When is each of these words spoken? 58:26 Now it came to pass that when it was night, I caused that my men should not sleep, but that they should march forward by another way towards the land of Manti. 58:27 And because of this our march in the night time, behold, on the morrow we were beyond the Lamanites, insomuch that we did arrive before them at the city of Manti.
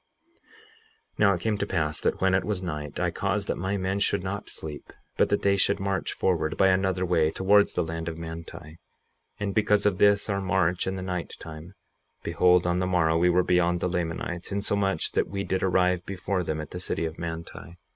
58:26 1.19 1.19
Now 1.19 1.33
it 1.35 1.41
came 1.41 1.57
to 1.59 1.65
pass 1.67 2.01
that 2.01 2.19
when 2.19 2.33
it 2.33 2.43
was 2.43 2.63
night, 2.63 2.99
I 2.99 3.11
caused 3.11 3.47
that 3.47 3.55
my 3.55 3.77
men 3.77 3.99
should 3.99 4.23
not 4.23 4.49
sleep, 4.49 4.91
but 5.15 5.29
that 5.29 5.43
they 5.43 5.55
should 5.57 5.79
march 5.79 6.13
forward 6.13 6.57
by 6.57 6.69
another 6.69 7.05
way 7.05 7.29
towards 7.29 7.73
the 7.73 7.83
land 7.83 8.07
of 8.09 8.17
Manti. 8.17 8.57
58:27 8.57 8.75
And 9.41 9.53
because 9.53 9.85
of 9.85 9.99
this 9.99 10.27
our 10.27 10.41
march 10.41 10.87
in 10.87 10.95
the 10.95 11.03
night 11.03 11.33
time, 11.37 11.75
behold, 12.23 12.65
on 12.65 12.79
the 12.79 12.87
morrow 12.87 13.15
we 13.15 13.29
were 13.29 13.43
beyond 13.43 13.79
the 13.79 13.89
Lamanites, 13.89 14.51
insomuch 14.51 15.11
that 15.11 15.27
we 15.27 15.43
did 15.43 15.61
arrive 15.61 16.03
before 16.07 16.41
them 16.41 16.59
at 16.59 16.71
the 16.71 16.79
city 16.79 17.05
of 17.05 17.19
Manti. 17.19 17.75